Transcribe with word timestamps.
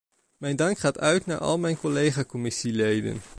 Mijn 0.37 0.55
dank 0.55 0.77
gaat 0.77 0.99
uit 0.99 1.25
naar 1.25 1.37
al 1.37 1.57
mijn 1.57 1.77
collega-commissieleden. 1.77 3.21